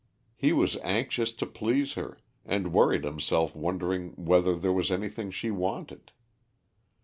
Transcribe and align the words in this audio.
He 0.35 0.51
was 0.51 0.77
anxious 0.77 1.31
to 1.33 1.45
please 1.45 1.93
her, 1.93 2.17
and 2.43 2.73
worried 2.73 3.03
himself 3.03 3.55
wondering 3.55 4.13
whether 4.15 4.55
there 4.55 4.73
was 4.73 4.89
anything 4.91 5.29
she 5.29 5.51
wanted. 5.51 6.11